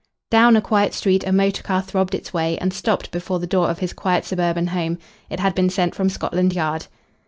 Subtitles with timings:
[0.31, 3.69] Down a quiet street a motor car throbbed its way and stopped before the door
[3.69, 4.97] of his quiet suburban home.
[5.29, 6.87] It had been sent from Scotland Yard.